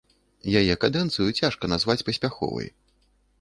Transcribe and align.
Яе 0.61 0.77
кадэнцыю 0.85 1.27
цяжка 1.41 1.69
назваць 1.75 1.97
паспяховай. 2.09 2.67